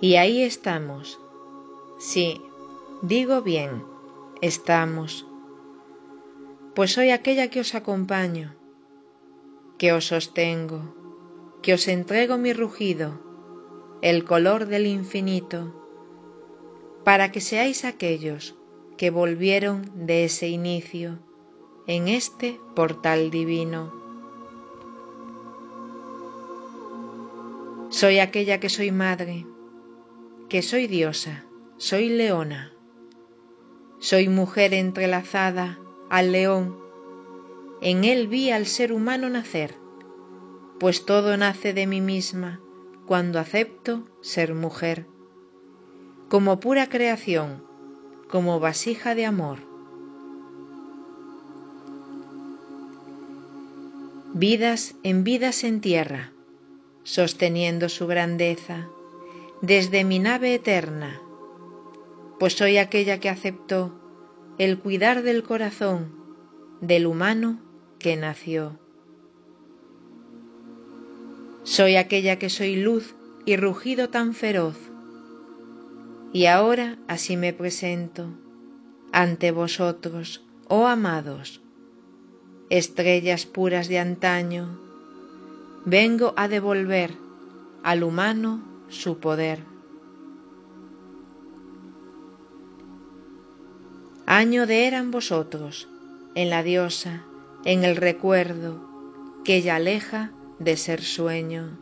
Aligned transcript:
Y 0.00 0.14
ahí 0.14 0.42
estamos. 0.42 1.18
Sí, 1.98 2.40
digo 3.02 3.42
bien, 3.42 3.82
estamos. 4.40 5.26
Pues 6.74 6.92
soy 6.92 7.10
aquella 7.10 7.50
que 7.50 7.58
os 7.58 7.74
acompaño, 7.74 8.54
que 9.76 9.92
os 9.92 10.06
sostengo, 10.06 10.94
que 11.62 11.74
os 11.74 11.88
entrego 11.88 12.38
mi 12.38 12.52
rugido, 12.52 13.18
el 14.00 14.24
color 14.24 14.66
del 14.66 14.86
infinito, 14.86 15.74
para 17.02 17.32
que 17.32 17.40
seáis 17.40 17.84
aquellos 17.84 18.54
que 18.96 19.10
volvieron 19.10 20.06
de 20.06 20.24
ese 20.24 20.48
inicio 20.48 21.18
en 21.88 22.06
este 22.06 22.60
portal 22.76 23.32
divino. 23.32 23.92
Soy 27.90 28.20
aquella 28.20 28.60
que 28.60 28.68
soy 28.68 28.92
madre, 28.92 29.46
que 30.48 30.62
soy 30.62 30.86
diosa, 30.86 31.44
soy 31.76 32.08
leona, 32.08 32.72
soy 33.98 34.28
mujer 34.28 34.72
entrelazada 34.72 35.78
al 36.08 36.32
león, 36.32 36.78
en 37.82 38.04
él 38.04 38.28
vi 38.28 38.50
al 38.50 38.64
ser 38.64 38.92
humano 38.94 39.28
nacer, 39.28 39.74
pues 40.80 41.04
todo 41.04 41.36
nace 41.36 41.74
de 41.74 41.86
mí 41.86 42.00
misma 42.00 42.60
cuando 43.06 43.38
acepto 43.38 44.08
ser 44.22 44.54
mujer, 44.54 45.06
como 46.28 46.60
pura 46.60 46.88
creación, 46.88 47.62
como 48.30 48.58
vasija 48.58 49.14
de 49.14 49.26
amor. 49.26 49.58
Vidas 54.32 54.94
en 55.02 55.24
vidas 55.24 55.64
en 55.64 55.80
tierra, 55.80 56.32
sosteniendo 57.02 57.88
su 57.88 58.06
grandeza 58.06 58.88
desde 59.60 60.04
mi 60.04 60.18
nave 60.20 60.54
eterna, 60.54 61.20
pues 62.38 62.54
soy 62.54 62.78
aquella 62.78 63.18
que 63.18 63.28
aceptó 63.28 63.92
el 64.58 64.78
cuidar 64.78 65.22
del 65.22 65.42
corazón 65.42 66.12
del 66.80 67.06
humano 67.06 67.60
que 67.98 68.16
nació. 68.16 68.78
Soy 71.64 71.96
aquella 71.96 72.38
que 72.38 72.50
soy 72.50 72.76
luz 72.76 73.16
y 73.44 73.56
rugido 73.56 74.10
tan 74.10 74.32
feroz, 74.34 74.76
y 76.32 76.46
ahora 76.46 76.98
así 77.08 77.36
me 77.36 77.52
presento 77.52 78.28
ante 79.12 79.50
vosotros, 79.50 80.44
oh 80.68 80.86
amados, 80.86 81.62
estrellas 82.70 83.46
puras 83.46 83.88
de 83.88 83.98
antaño, 83.98 84.78
vengo 85.84 86.34
a 86.36 86.46
devolver 86.46 87.12
al 87.82 88.02
humano 88.02 88.77
su 88.88 89.18
poder. 89.18 89.64
Año 94.26 94.66
de 94.66 94.86
eran 94.86 95.10
vosotros, 95.10 95.88
en 96.34 96.50
la 96.50 96.62
diosa, 96.62 97.24
en 97.64 97.84
el 97.84 97.96
recuerdo, 97.96 98.86
que 99.44 99.62
ya 99.62 99.76
aleja 99.76 100.32
de 100.58 100.76
ser 100.76 101.02
sueño. 101.02 101.78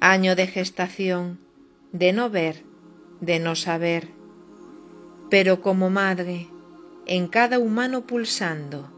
Año 0.00 0.36
de 0.36 0.46
gestación, 0.46 1.38
de 1.92 2.12
no 2.12 2.30
ver, 2.30 2.64
de 3.20 3.38
no 3.38 3.54
saber, 3.54 4.08
pero 5.30 5.60
como 5.60 5.90
madre, 5.90 6.48
en 7.06 7.28
cada 7.28 7.58
humano 7.58 8.06
pulsando, 8.06 8.90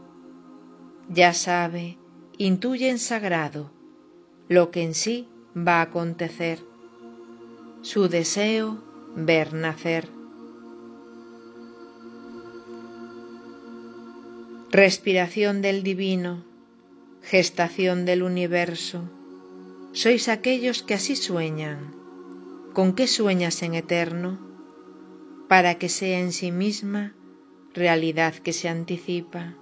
ya 1.09 1.33
sabe, 1.33 1.97
intuye 2.37 2.89
en 2.89 2.99
sagrado 2.99 3.71
lo 4.49 4.71
que 4.71 4.83
en 4.83 4.93
sí 4.93 5.27
va 5.55 5.79
a 5.79 5.83
acontecer, 5.83 6.59
su 7.81 8.07
deseo 8.07 8.81
ver 9.15 9.53
nacer. 9.53 10.09
Respiración 14.71 15.61
del 15.61 15.83
divino, 15.83 16.43
gestación 17.21 18.05
del 18.05 18.23
universo, 18.23 19.03
sois 19.91 20.27
aquellos 20.29 20.81
que 20.81 20.95
así 20.95 21.15
sueñan. 21.15 21.93
¿Con 22.73 22.93
qué 22.95 23.05
sueñas 23.05 23.61
en 23.61 23.75
eterno? 23.75 24.39
Para 25.47 25.75
que 25.75 25.89
sea 25.89 26.19
en 26.19 26.31
sí 26.31 26.51
misma 26.51 27.13
realidad 27.75 28.33
que 28.33 28.53
se 28.53 28.67
anticipa. 28.69 29.53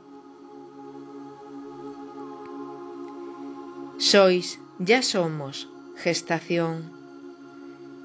Sois, 3.97 4.59
ya 4.80 5.01
somos, 5.01 5.69
gestación. 6.06 6.75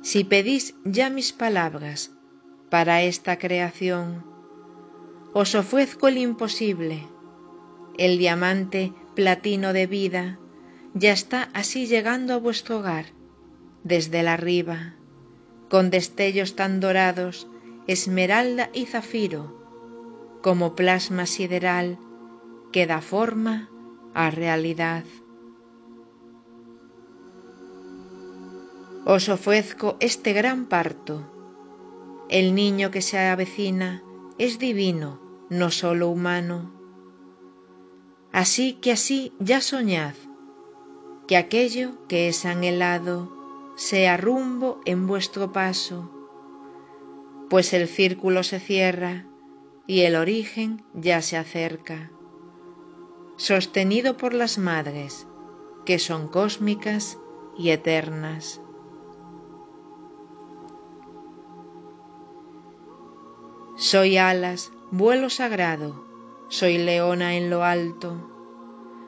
Si 0.08 0.20
pedís 0.32 0.64
ya 0.96 1.08
mis 1.16 1.30
palabras 1.32 1.98
para 2.70 2.94
esta 3.12 3.38
creación, 3.44 4.06
os 5.40 5.50
ofrezco 5.62 6.08
el 6.08 6.18
imposible, 6.28 6.98
el 7.98 8.18
diamante 8.18 8.92
platino 9.14 9.72
de 9.72 9.86
vida 9.86 10.38
ya 10.94 11.12
está 11.12 11.40
así 11.52 11.86
llegando 11.86 12.34
a 12.34 12.42
vuestro 12.46 12.78
hogar, 12.78 13.06
desde 13.82 14.22
la 14.22 14.34
arriba, 14.34 14.94
con 15.68 15.90
destellos 15.90 16.56
tan 16.56 16.80
dorados, 16.80 17.48
esmeralda 17.86 18.70
y 18.72 18.86
zafiro, 18.86 19.42
como 20.42 20.74
plasma 20.74 21.26
sideral 21.26 21.98
que 22.72 22.86
da 22.86 23.00
forma 23.00 23.68
a 24.14 24.30
realidad. 24.30 25.04
Os 29.08 29.28
ofrezco 29.28 29.96
este 30.00 30.32
gran 30.32 30.66
parto. 30.66 31.22
El 32.28 32.56
niño 32.56 32.90
que 32.90 33.02
se 33.02 33.16
avecina 33.18 34.02
es 34.36 34.58
divino, 34.58 35.20
no 35.48 35.70
solo 35.70 36.08
humano. 36.08 36.72
Así 38.32 38.72
que 38.72 38.90
así 38.90 39.32
ya 39.38 39.60
soñad, 39.60 40.14
que 41.28 41.36
aquello 41.36 42.04
que 42.08 42.26
es 42.26 42.44
anhelado 42.44 43.30
sea 43.76 44.16
rumbo 44.16 44.80
en 44.84 45.06
vuestro 45.06 45.52
paso, 45.52 46.10
pues 47.48 47.72
el 47.74 47.86
círculo 47.86 48.42
se 48.42 48.58
cierra 48.58 49.24
y 49.86 50.00
el 50.00 50.16
origen 50.16 50.82
ya 50.94 51.22
se 51.22 51.36
acerca, 51.36 52.10
sostenido 53.36 54.16
por 54.16 54.34
las 54.34 54.58
madres, 54.58 55.28
que 55.84 56.00
son 56.00 56.26
cósmicas 56.26 57.20
y 57.56 57.70
eternas. 57.70 58.60
Soy 63.78 64.16
alas, 64.16 64.72
vuelo 64.90 65.28
sagrado, 65.28 66.02
soy 66.48 66.78
leona 66.78 67.36
en 67.36 67.50
lo 67.50 67.62
alto, 67.62 68.32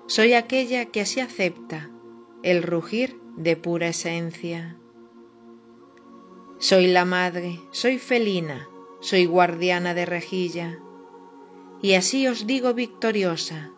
soy 0.06 0.34
aquella 0.34 0.84
que 0.84 1.01
así 1.01 1.21
acepta 1.21 1.89
el 2.43 2.62
rugir 2.62 3.19
de 3.34 3.56
pura 3.56 3.89
esencia. 3.89 4.77
Soy 6.59 6.87
la 6.87 7.06
madre, 7.06 7.62
soy 7.71 7.97
felina, 7.99 8.69
soy 9.01 9.25
guardiana 9.25 9.95
de 9.95 10.05
rejilla, 10.05 10.79
y 11.81 11.95
así 11.95 12.27
os 12.27 12.47
digo 12.47 12.75
victoriosa, 12.75 13.70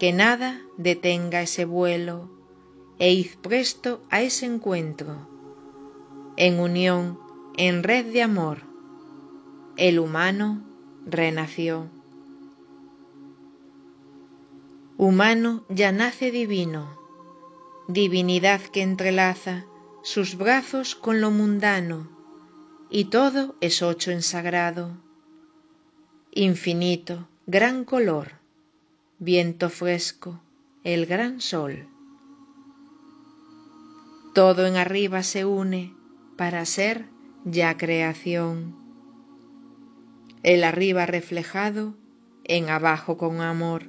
que 0.00 0.12
nada 0.12 0.62
detenga 0.76 1.42
ese 1.42 1.64
vuelo, 1.64 2.28
e 2.98 3.12
id 3.12 3.36
presto 3.40 4.02
a 4.10 4.22
ese 4.22 4.46
encuentro, 4.46 5.28
en 6.36 6.58
unión, 6.58 7.20
en 7.56 7.84
red 7.84 8.06
de 8.06 8.22
amor, 8.22 8.67
el 9.78 10.00
humano 10.00 10.60
renació. 11.06 11.88
Humano 14.96 15.64
ya 15.68 15.92
nace 15.92 16.32
divino, 16.32 16.98
divinidad 17.86 18.60
que 18.60 18.82
entrelaza 18.82 19.66
sus 20.02 20.36
brazos 20.36 20.96
con 20.96 21.20
lo 21.20 21.30
mundano, 21.30 22.08
y 22.90 23.04
todo 23.04 23.54
es 23.60 23.80
ocho 23.80 24.10
en 24.10 24.22
sagrado. 24.22 24.96
Infinito, 26.32 27.28
gran 27.46 27.84
color, 27.84 28.32
viento 29.20 29.70
fresco, 29.70 30.40
el 30.82 31.06
gran 31.06 31.40
sol. 31.40 31.86
Todo 34.34 34.66
en 34.66 34.76
arriba 34.76 35.22
se 35.22 35.44
une 35.44 35.94
para 36.36 36.64
ser 36.64 37.06
ya 37.44 37.76
creación. 37.76 38.87
El 40.42 40.62
arriba 40.62 41.04
reflejado 41.04 41.94
en 42.44 42.70
abajo 42.70 43.16
con 43.16 43.40
amor, 43.40 43.86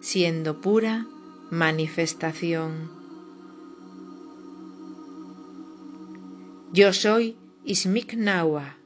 siendo 0.00 0.60
pura 0.60 1.06
manifestación. 1.50 2.90
Yo 6.72 6.92
soy 6.92 7.36
Ismiknawa, 7.64 8.76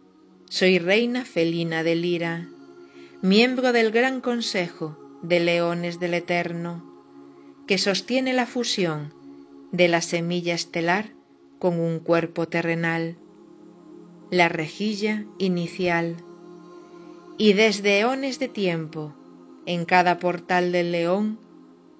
soy 0.49 0.79
reina 0.79 1.25
felina 1.25 1.83
de 1.83 1.95
Lira, 1.95 2.49
miembro 3.23 3.73
del 3.73 3.91
gran 3.91 4.21
consejo 4.21 5.19
de 5.23 5.41
leones 5.41 5.99
del 5.99 6.15
Eterno, 6.15 6.85
que 7.67 7.79
sostiene 7.79 8.33
la 8.33 8.47
fusión 8.47 9.13
de 9.73 9.89
la 9.89 10.03
semilla 10.03 10.55
estelar 10.55 11.11
con 11.59 11.81
un 11.81 11.99
cuerpo 11.99 12.47
terrenal, 12.47 13.17
la 14.31 14.49
rejilla 14.49 15.25
inicial, 15.39 16.17
y 17.39 17.53
desde 17.53 18.01
eones 18.01 18.39
de 18.39 18.49
tiempo, 18.49 19.15
en 19.67 19.85
cada 19.85 20.19
portal 20.19 20.73
del 20.73 20.93
león, 20.93 21.39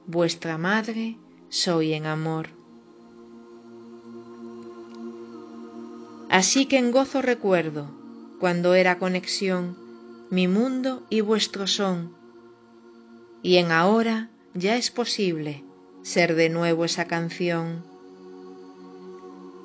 vuestra 0.07 0.57
madre 0.57 1.19
soy 1.49 1.93
en 1.93 2.07
amor. 2.07 2.49
Así 6.31 6.67
que 6.67 6.79
en 6.79 6.91
gozo 6.91 7.23
recuerdo, 7.23 7.91
cuando 8.41 8.75
era 8.75 8.99
conexión, 8.99 9.77
mi 10.31 10.49
mundo 10.49 11.07
y 11.11 11.21
vuestro 11.21 11.67
son, 11.67 12.15
y 13.43 13.57
en 13.57 13.71
ahora 13.73 14.31
ya 14.55 14.77
es 14.77 14.91
posible 14.91 15.65
ser 16.03 16.35
de 16.35 16.49
nuevo 16.49 16.85
esa 16.85 17.07
canción. 17.07 17.85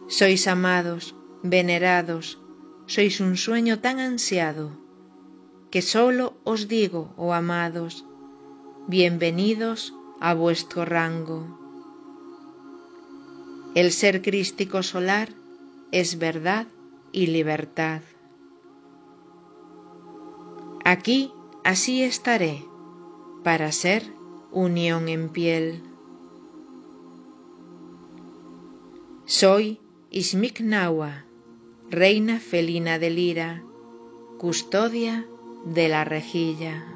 Sois 0.07 0.47
amados, 0.47 1.15
venerados, 1.43 2.39
sois 2.87 3.21
un 3.21 3.37
sueño 3.37 3.79
tan 3.79 3.99
ansiado, 3.99 4.77
que 5.71 5.81
sólo 5.81 6.33
os 6.43 6.67
digo, 6.67 7.13
oh 7.15 7.31
amados, 7.33 8.03
bienvenidos 8.87 9.93
a 10.19 10.33
vuestro 10.33 10.83
rango. 10.83 11.39
El 13.73 13.93
ser 13.93 14.21
crístico 14.21 14.83
solar 14.83 15.29
es 15.93 16.19
verdad 16.19 16.67
y 17.13 17.27
libertad. 17.27 18.01
Aquí 20.83 21.31
así 21.63 22.03
estaré 22.03 22.65
para 23.45 23.71
ser 23.71 24.03
unión 24.51 25.07
en 25.07 25.29
piel. 25.29 25.83
Soy 29.25 29.79
Ismiknawa, 30.09 31.23
reina 31.89 32.39
felina 32.39 32.99
de 32.99 33.09
Lira, 33.09 33.63
custodia 34.37 35.25
de 35.63 35.87
la 35.87 36.03
rejilla. 36.03 36.90